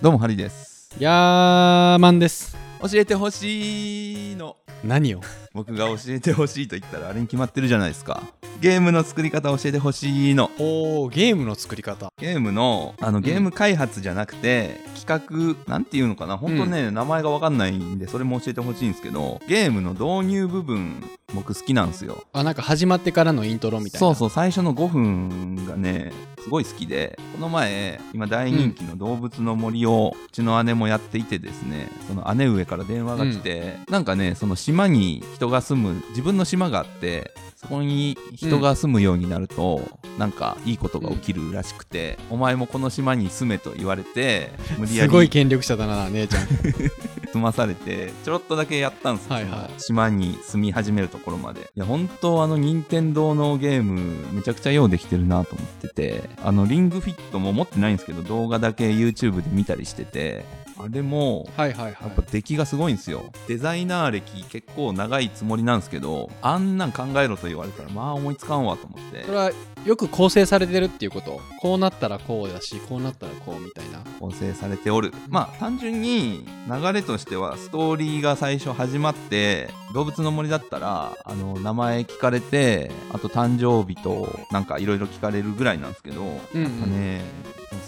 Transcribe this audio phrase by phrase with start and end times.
[0.00, 0.94] どうもハリーです。
[1.00, 2.56] ヤーマンです。
[2.80, 4.54] 教えてほしいの。
[4.84, 5.20] 何を？
[5.52, 8.22] 僕が教えてほしいと言ったらあれに決まってるじゃないですか。
[8.60, 10.52] ゲームの作り方教えてほしいの。
[10.60, 12.12] おーゲームの作り方。
[12.16, 16.38] ゲームのあのゲーム開発じゃなくて、企画なんていうのかな。
[16.38, 21.02] 本当ね、名前がわかんないんでそれも教えてほしいんですけどゲームの導入部分
[21.34, 22.22] 僕好きなんですよ。
[22.32, 24.06] あなんか始まってからのイントロみたいな。
[24.06, 26.12] そうそう最初の5分がね
[26.42, 39.82] すごい好きでこの前今大人気の動物の森をうちの姉もやっていてですねその姉上から電話が来て、なんかねその島に人が住む自分の島があってそこに人が住むようになると、
[40.16, 46.46] なんかいいことが起きるらしくて、お前もこの島に住めと言われて無理やすごいり権力者だな姉ちゃん。
[47.32, 49.80] 住まされてちょろっとだけやったんですよ、はいはい。
[49.80, 51.62] 島に住み始めるところまで。
[51.74, 60.44] いや本当あの任天堂のゲームめちゃくちゃようできてるなと思っててあのリングフィットも持ってないんですけど動画だけ YouTube で見たりしてて
[60.80, 61.92] あれもはいはいはい。
[62.02, 63.32] やっぱ出来がすごいんですよ。
[63.48, 69.24] デザイナー歴結構長いつもりなんですけどあんなん考えろと言われたらまあ思いつかんわと思って。
[69.24, 69.52] それは
[69.84, 71.40] よく構成されてるっていうこと。
[71.60, 74.00] こうなったらこうだしこうなったらこうみたいな。
[74.20, 75.12] 構成されておる。
[75.28, 87.22] まあ単純に流れとしてはストーリーが最初始まって動物の森だったらあの名前聞かれてあと誕生日となんかいろいろ聞かれるぐらいなんですけど、うん、やっぱね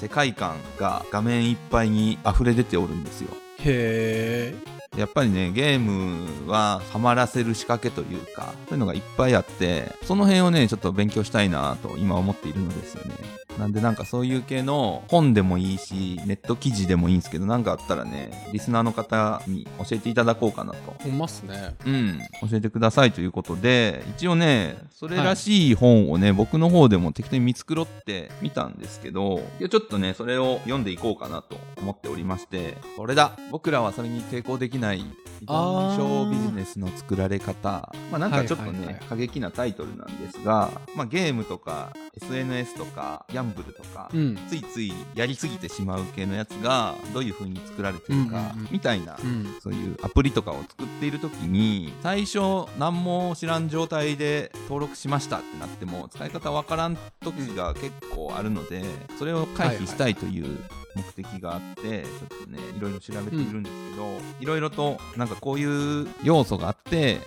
[0.01, 3.29] 世界観が画面いっぱいに溢れ出ておるんですよ。
[3.59, 13.15] へえやっぱりねゲームはハマらせる仕掛けというかそういうのがいっぱいあってその辺をねちょっと勉強したいなと今思っているのですよね。
[13.59, 20.95] なんでなんかそういう系の本でもいいしネット記事でもいいんですけどなんかあったらねリスナーの方に教えていただこうかなと。
[21.03, 21.75] ほんまっすね。
[21.87, 32.77] うん、教えてくださいということで一応ねそれらしい本をね、僕の方でも適当に見繕ってみたんですけどいやちょっとねそれを読んでいこうかなと思っておりまして。
[32.97, 33.33] これだ。
[33.51, 35.05] 僕らはそれに抵抗できない
[35.41, 37.93] 依存症ビジネスの作られ方。
[38.11, 39.05] まあなんかちょっとね、はいはいはい。
[39.09, 44.39] 過激なタイトルなんですが、まあ、ゲームとか SNS とかギャンブルとか、うん。
[44.49, 48.69] ついついやりすぎてしまう系のやつがどういう風に作られてるか、うんうんうん。
[48.71, 49.55] みたいなうん。
[49.61, 52.39] そういうアプリとかを作っている時に最初
[52.79, 58.83] 何も知らん状態で登録しましたってなっても使い方わからん時が結構あるので
[59.19, 60.59] それを回避したいという
[60.95, 63.63] 目的があってちょっとねいろいろ調べているん。
[63.63, 67.19] ですけどいろいろとなんかこういう要素があって、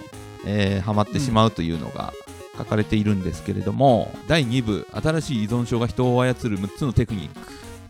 [0.46, 2.14] えーハマってしまうというのが
[2.58, 7.40] 書かれているんですけれども第2部新しい依存症が人を操る6つのテクニック。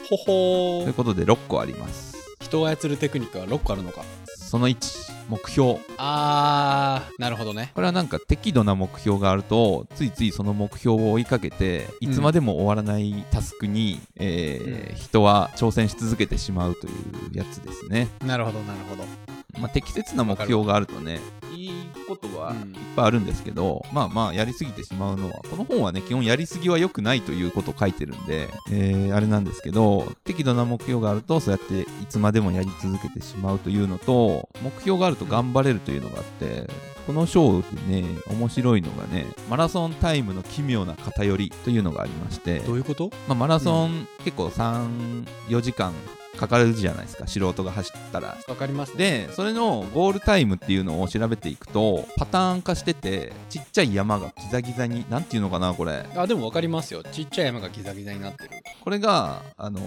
[0.09, 0.84] ほほー。
[0.84, 2.13] ということで6個あります。
[2.41, 4.03] 人を操るテクニックは6個あるのか。
[4.38, 5.79] その1目標。
[5.97, 7.72] あーなるほどね。
[7.73, 16.94] これはなんか適度な目標があるとついついその目標を追いかけていつまでも終わらないタスクに、えー人は挑戦し続けてしまうという
[17.38, 19.03] やつですね、なるほどなるほど。
[19.59, 21.19] まあ、適切な目標があるとね
[22.16, 22.57] ことはいっ
[22.96, 36.68] ぱいあるんですけど、まあまあやりすぎてしまうのはこの本はね基本やりすぎは良くないということを書いてるんで、えーあれなんですけど適度な目標があるとそうやっていつまでもやり続けてしまうというのと目標があると頑張れるというのがあって
[37.06, 43.12] この章でね面白いのがねマラソンタイムの奇妙な偏りというのがありましてどういうこと？
[43.28, 45.94] まあ、マラソン、結構34時間
[46.38, 47.27] かかるじゃないですか。
[47.27, 48.38] 素人が走ったら。
[48.47, 49.27] わかりますね。
[49.27, 56.05] でそれのゴールタイムっていうのを調べていくとパターン化しててちっちゃい山がギザギザになんていうのかなこれ。
[56.16, 57.03] あでもわかりますよ。
[57.03, 58.49] ちっちゃい山がギザギザになってる。
[58.81, 59.79] これがあの、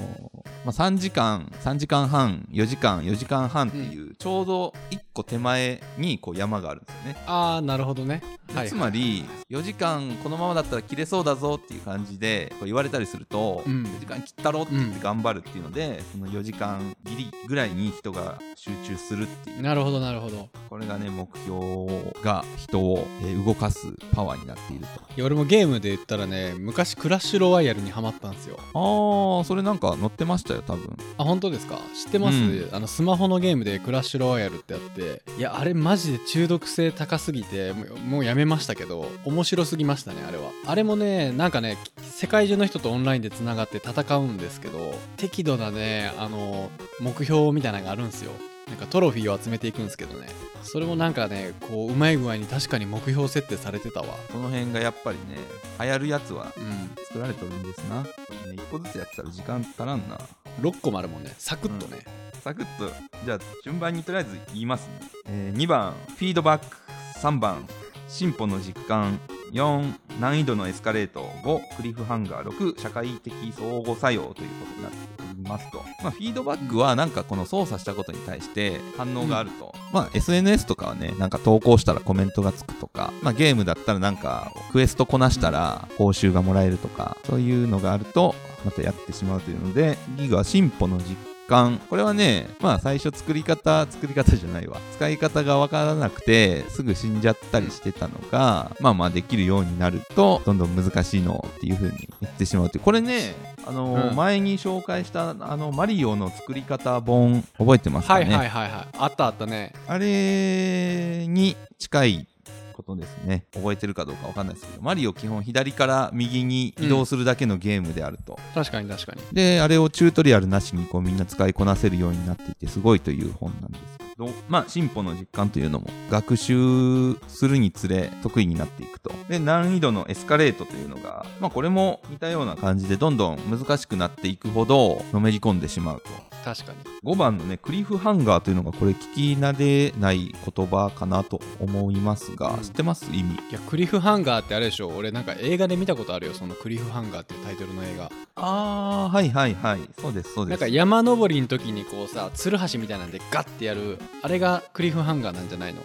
[0.65, 7.17] まあ、3時間3時間半4時間4時間半っていう、ちょうど1個手前にこう山があるんですよね。
[7.27, 8.23] ああなるほどね。
[8.46, 13.85] でつまり4時間このままだったら切れそうだぞっていう感じでこう言われたりすると、うん。
[13.85, 19.63] 4時間切ったろって言って頑張るっていうので、その4時間ギリぐらいに人が集中するっていう。
[19.63, 20.49] なるほどなるほど。
[20.69, 25.01] これがね目標が人を、えー動かすパワーになっていると。
[25.17, 28.59] いや俺もゲームで言ったらね昔クラッシュロワイヤルにハマったんですよ。
[28.75, 30.97] あーそれなんか載ってましたよ多分。
[31.19, 31.79] あ本当ですか？
[31.95, 32.69] 知ってます、うん。
[32.73, 35.23] あのスマホのゲームでクラッシュロワイヤルってあって。
[35.39, 40.51] いやあれマジで中毒性高すぎてもうもうやめましたけど面白すぎましたねあれは。
[40.67, 46.71] あれもねなんかね世界中の人とオンラインでつながって戦うんですけど適度なねあの
[47.01, 48.33] 目標みたいなのがあるんですよ。
[48.67, 50.27] なんかトロフィーを集めていくんですけどね。
[50.63, 54.09] それもなんかねこううまい具合に確かに目標設定されてたわ。
[54.33, 55.37] その辺がやっぱりね
[55.79, 57.05] 流行るやつはうん。
[57.07, 58.11] 作られてるんですな、ね、
[58.45, 60.19] 1個ずつやってたら時間足らんな。
[60.61, 61.35] 6個もあるもんね。
[61.39, 62.03] サクッとね、
[62.43, 62.91] サクッと。
[63.25, 64.93] じゃあ順番にとりあえず言いますね、
[65.29, 66.77] え2番フィードバック。
[67.23, 67.67] 3番
[68.09, 69.19] 進歩の実感
[69.53, 91.17] 4難易度のエスカレート5クリフハンガー6社会的相互作用ということになっておりますと、まあ、フィードバックはなんかこの操作したことに対して反応があると、まあ SNS とかはねなんか投稿したらコメントがつくとか、まあ、ゲームだったらなんかクエストこなしたら報酬がもらえるとかそういうのがあるとまたやってしまうというのでギガ進歩の実
[91.47, 91.79] 感。
[91.91, 94.81] これはねまあ最初作り方作り方じゃないわ。
[94.97, 103.35] 使い方がわからなくてすぐ死んじゃったりしてたのがまあまあできるようになるとどんどん難しいのっていう風に言ってしまうってこれね
[103.67, 104.17] あの、うん。
[104.17, 108.87] 前に紹介したあのマリオの作り方本覚えてますかね、はいはいはいはい。
[108.99, 109.73] あったあったね。
[109.87, 112.29] あれに近い
[112.77, 113.47] ことですね。
[113.55, 119.23] 覚えてるかどうかわかんないですけどマリオ基本左から右に移動するだけのゲームであると、確かに確かに。
[119.33, 129.13] であれをチュートリアルなしにこうみんな使いこなせるようになっていてすごいという本なんですけどまあ進歩の実感というのも学習するにつれ得意になっていくと。
[129.29, 136.11] で難易度のエスカレートというのがまあこれも似たような感じでどんどん難しくなっていくほどのめり込んでしまうと。
[136.45, 136.79] 確かに。
[137.13, 142.61] 5番のねクリフハンガーというのがこれ聞き慣れない言葉かなと思いますが、うん。
[142.61, 143.07] 知ってます？
[143.13, 144.89] 意味いやクリフハンガーってあれでしょ。
[144.89, 148.11] 俺なんか映画で見たことあるよそのクリフハンガーっていうタイトルの映画。
[148.37, 149.81] ああはいはいはい。
[150.01, 150.61] そうですそうです。
[150.61, 155.81] なんか山登りの時にこうさツルハシみたいなんでガッてやるあれがクリフハンガーなんじゃないの？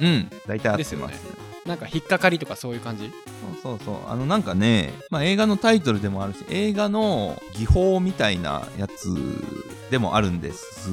[0.00, 0.30] うん。
[0.46, 0.92] 大体合ってです。
[0.94, 1.14] よね
[1.66, 3.10] なんか引っかかりとかそういう感じ？
[3.62, 3.96] そうそうそう。
[4.08, 9.14] あのなんかね、まあ、映画のタイトルでもあるし映画の技法みたいなやつ
[9.90, 10.90] でもあるんです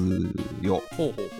[0.60, 0.82] よ。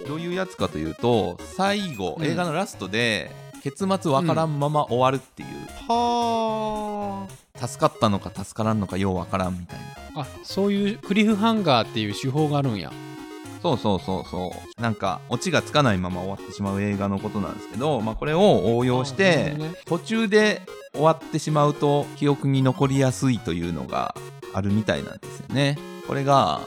[0.07, 2.25] どういうやつかというと最後、うん。
[2.25, 3.31] 映画のラストで
[3.63, 5.49] 結末わからんまま終わるっていう、
[5.89, 7.27] は
[7.57, 9.79] 助かったのか助からんのかようわからんみたい
[10.15, 10.23] な。
[10.23, 12.91] あそういうクリフハンガーっていう手法があるんや
[13.63, 14.81] そうそうそうそう。
[14.81, 19.57] なんかオチがつかないまま終わってしまう映画のことなんですけど、まあ、これを応用して
[19.87, 20.63] 途中で
[20.93, 24.15] 終わってしまうと記憶に残りやすいというのが
[24.53, 25.79] あるみたいなんですよね。
[26.07, 26.63] これが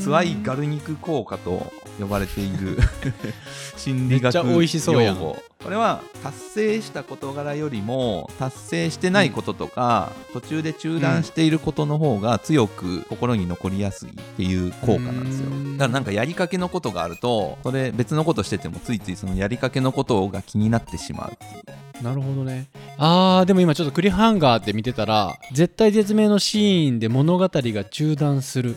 [0.00, 2.78] ツワイガル肉効果と呼ばれている。
[3.76, 5.16] 心理学めっちゃ美味しそうやん。
[5.16, 5.42] 用語。
[5.62, 15.50] これは達成した事柄よりも達成してないこととか、途中で中断していることの方が強く心に残りやすいっていう効果なんですよ。
[15.50, 15.78] うん。
[15.78, 22.04] だからなんかやりかけのことがあるとそれ別のことしててもついついそのやりかけのことが気になってしまうっていう。
[22.04, 22.66] なるほどね。
[22.98, 28.76] あーでも今ちょっとクリフハンガーって見てたら絶対絶命のシーンで物語が中断する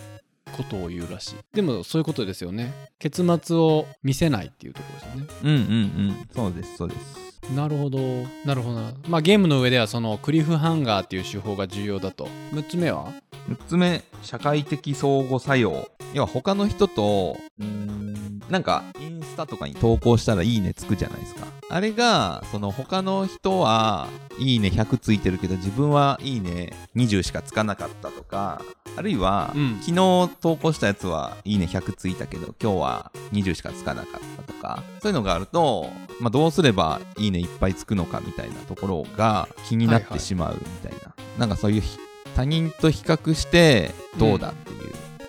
[0.55, 1.35] ことを言うらしい。
[1.53, 2.73] でもそういうことですよね。
[2.99, 5.27] 結末を見せないっていうところですよね。
[5.43, 5.57] うんうんう
[6.11, 6.27] ん。
[6.33, 7.34] そうですそうです。
[7.53, 7.99] なるほど。
[8.45, 8.81] なるほど。
[8.81, 12.27] なまあゲームの上ではそのクリフハンガーっていう手法が重要だと。
[12.53, 13.13] 6つ目は
[13.49, 15.87] ？6つ目社会的相互作用。
[16.13, 21.45] 要は他の人とうーんなんかインスタとかに投稿したらいいねつくじゃないですか。
[21.69, 24.07] あれがその他の人は
[24.37, 28.61] いいね100ついてるけど自分はいいね20しかつかなかったとか
[28.95, 29.79] あるいは、うん。
[29.81, 35.89] 昨日投稿したやつはいいね100ついたけど今日は20しかつかなかったとかそういうのがあると、
[36.19, 41.97] まあ、どうすればいいねいっぱいつくのかみたいなところが気になってしまうみたいな、なんかそういうひ
[42.35, 44.75] 他人と比較してどうだってい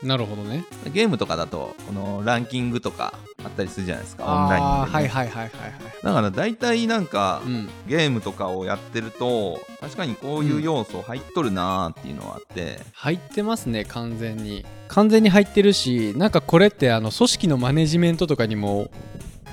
[0.02, 0.64] う、なるほどね。
[0.92, 3.14] ゲームとかだとこのランキングとか
[3.44, 4.92] あったりするじゃないですかオンラインで、ね。
[4.92, 7.69] はいはいはいはいはいだから大体なんか、うん。
[7.88, 14.64] ゲームとかをやってると確かにこういう要素入っとるなーっていうのはあって、入ってますね完全に。
[14.87, 18.89] 完全に入ってるしなんかこれってあの組織のマネジメントとかにも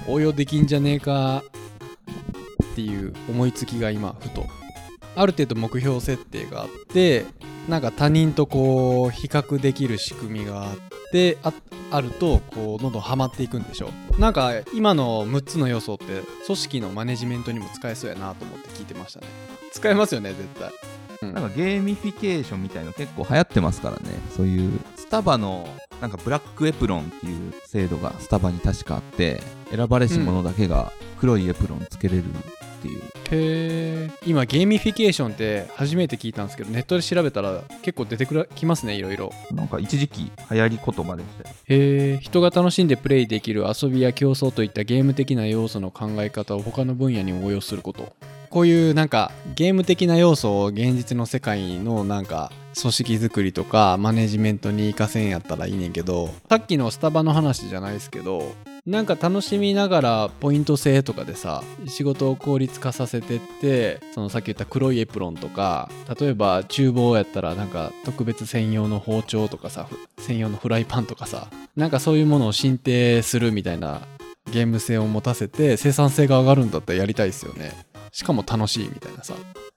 [0.08, 1.44] 応用できんじゃねえか
[2.72, 4.46] っていう思いつきが今ふと。
[5.16, 7.26] ある程度目標設定があって
[7.68, 10.76] なんか他人とこう比較できる仕組みがあっ
[11.12, 11.54] てあ
[11.92, 13.90] あるとこうどんどんハマっていくんでしょ
[14.20, 16.06] なんか今の6つの要素って
[16.46, 19.28] 組織のマネジメントにも使えそうやなと思って聞いてましたね。
[19.72, 20.72] 使えますよね絶対。
[21.32, 24.20] なんかゲーミフィケーションみたいの結構流行ってますからね。
[24.36, 25.68] そういうスタバの
[26.02, 29.42] なんかブラックエプロンっていう制度がスタバに確かあって
[29.72, 32.24] 選ばれし者だけが黒いエプロンつけれる
[32.84, 39.32] っていう、へえ今ゲーミフィケーションって初めて聞いたんですけどネットで調べたら結構出てくるきますねいろいろ。
[39.52, 48.14] なんか一時期流行り言葉でしたよへえ人が楽しんでプレイできる遊びや競争といったゲーム的な要素の考え方を他の分野に応用すること。
[48.50, 58.54] こういうなんかゲーム的な要素を現実の世界のなんか組織づくりとかマネジメントに活かせんやったらいいねんけどさっきのスタバの話じゃないですけど
[58.86, 69.88] なんか楽しみながらポイント制とかでさ仕事を効率化させてってそのさっき言った黒いエプロンとか例えば厨房やったらなんか特別専用の包丁とかさ
[70.18, 71.48] 専用のフライパンとかさ
[71.78, 74.02] なんかそういうものを進呈するみたいな
[74.52, 77.72] ゲーム性を持たせて生産性が上がるんだったらやりたいですよね。
[78.12, 79.34] しかも楽しいみたいなさ。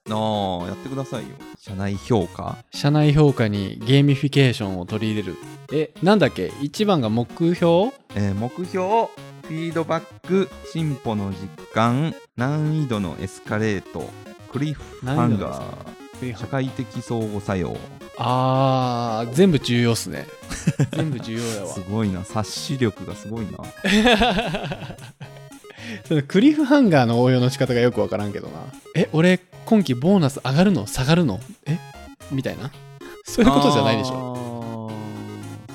[0.09, 1.29] ああやってくださいよ。
[1.59, 2.57] 社内評価？
[2.71, 5.37] 社内評価にゲーミフィケーションを取り入れる。
[5.73, 6.51] えなんだっけ？
[6.61, 7.91] 一番が目標？
[8.15, 9.07] えー目標？
[9.47, 12.13] フィードバック進歩の実感？
[12.35, 14.09] 難易度のエスカレート。
[14.51, 16.35] クリフハンガー。
[16.37, 17.77] 社会的相互作用？
[18.17, 20.25] あー全部重要っすね。
[20.93, 21.67] 全部重要やわ。
[21.73, 22.21] すごいな。
[22.21, 23.57] 察し力がすごいな。
[26.07, 28.53] そのクリフハンガーの応用の仕方がよくわからんけどな。
[28.95, 30.87] え俺今期ボーナス上がるの？
[30.87, 31.41] 下がるの？
[31.65, 31.77] え？
[32.31, 32.71] みたいな。
[33.25, 34.13] そういうことじゃないでしょ。
[34.13, 34.91] ょ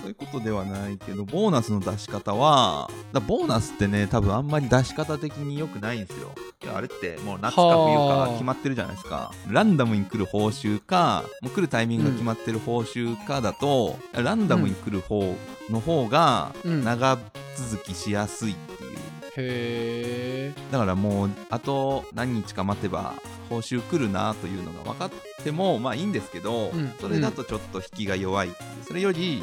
[0.01, 6.31] そういうことではないけどボーナスの出し方はだボーナスってね多分あんまり出し方的に良くないんですよ。
[6.65, 8.27] いやあれってもう夏か冬はあ。
[8.29, 9.31] か決まってるじゃないですか。
[9.47, 15.37] ランダムに来る報酬かもう来るタイミングが決まってる報酬かだと、ランダムに来る方
[15.69, 16.83] の方がうん。
[16.83, 17.19] 長
[17.55, 18.55] 続きしやすいっ
[19.37, 23.15] へえだからもうあと何日か待てば
[23.49, 25.11] 報酬来るなというのが分かっ
[25.43, 26.93] てもまあいいんですけど、うん。
[27.01, 29.43] それだとちょっと引きが弱いっていうそれよりい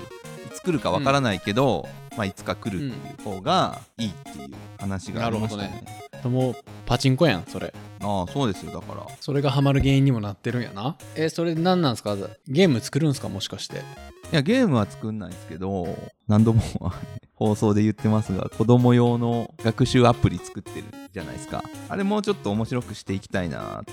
[0.54, 5.84] つ来るか分からないけど、まあいつか来るっていう方がいいっていう話がありましたね。
[6.24, 6.56] もう
[6.86, 7.74] パチンコやんそれ。
[8.02, 8.72] ああそうですよ。
[8.74, 9.06] だから。
[9.20, 10.98] それがハマる原因にもなってるんやな。
[11.16, 12.18] えそれ何なんすか？
[12.48, 13.30] ゲーム作るんすか？
[13.30, 13.78] もしかして。
[13.78, 16.62] いやゲームは作んないですけど何度も
[17.40, 21.64] 放送で言ってますが子供用の学習アプリ作ってるじゃないですか。
[21.88, 23.84] あれもうちょっと面白くしていきたいなと思っ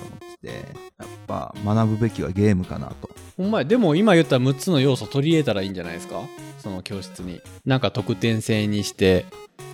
[0.40, 0.54] てて
[0.98, 3.08] やっぱ学ぶべきはゲームかなと。
[3.36, 6.20] ほんまやでも今言った6つの要素取り入れたらいいんじゃないですか？
[6.58, 7.40] その教室に。
[7.64, 9.26] なんか得点制にして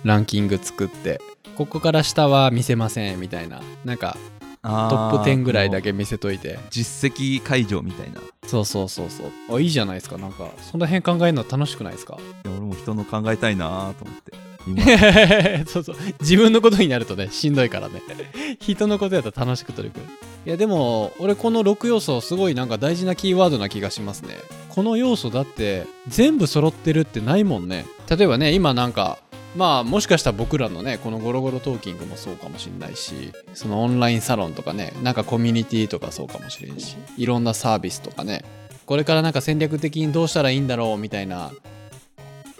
[0.03, 1.19] ランキング作って。
[1.57, 3.61] ここから下は見せませんみたいな。
[3.85, 4.17] なんか
[4.63, 6.57] トップ10ぐらいだけけ見せといて。
[6.69, 8.19] 実績解除みたいな。
[8.19, 9.57] いそうそうそうそう。
[9.57, 10.17] あいいじゃないですか。
[10.17, 12.17] なんかその辺考えるの楽しくないですか？
[12.45, 14.33] や俺も人の考えたいなと思って。
[14.65, 14.81] 今。
[15.67, 15.95] そうそう。
[16.21, 18.01] 自分のことになるとねしんどいからね。
[18.61, 20.11] 人のことやったら楽しく取り組む。
[20.45, 24.35] いやでも俺この6要素すごいなんか大事なキーワードな気がしますね。
[24.69, 27.85] この要素だって全部揃ってるってないもんね。
[28.09, 29.19] 例えばね今なんか
[29.55, 38.43] まあもしかしたら僕らのねこのゴロゴロトーキングもそうかもしれないしそのオンラインサロンとかねなんかコミュニティとかそうかもしれんしいろんなサービスとかね
[38.85, 41.51] これからなんか戦略的にどうしたらいいんだろうみたいな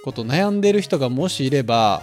[0.04, 2.02] こと悩んでる人がもしいれば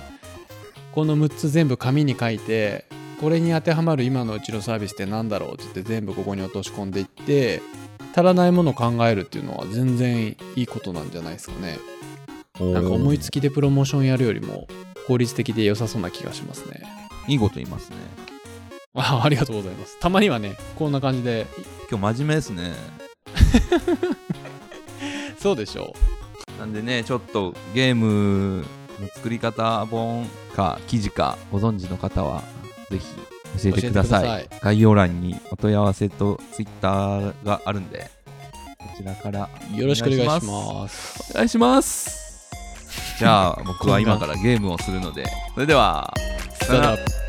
[0.93, 2.87] この6つ全部紙に書いて
[3.21, 7.63] これに当てはまる今のうちのサービスって何だろうって言って全部ここに落とし込んでいって
[8.13, 11.79] 足らないものを考えるっていうのは全然いいことなんじゃないですかね。
[12.61, 14.69] なんか思いつきでプロモーションやるよりも
[15.07, 16.83] 効率的で良さそうな気がしますね。
[17.27, 17.97] いいこと言いますね。
[18.95, 19.99] あありがとうございます。
[19.99, 21.47] たまにはねこんな感じで。
[21.91, 22.75] 今日真面目ですね。
[25.39, 25.95] そうでしょ
[26.59, 28.65] なんでねちょっとゲーム
[29.01, 32.43] の作り方本か記事かご存知の方は
[32.91, 33.07] ぜひ
[33.65, 34.49] 教えてください。
[34.61, 38.11] 概要欄にお問い合わせとツイッターがあるんで
[38.79, 41.33] こちらからよろしくお願いします。
[41.33, 42.30] お願いします
[43.21, 46.11] じゃあ僕は今からゲームをするのでそれでは
[46.63, 47.20] さよなら。